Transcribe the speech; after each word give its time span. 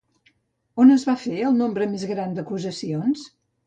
On 0.85 0.93
es 0.95 1.05
va 1.11 1.15
fer 1.25 1.35
el 1.51 1.61
nombre 1.61 1.91
més 1.95 2.09
gran 2.15 2.37
d'acusacions? 2.39 3.33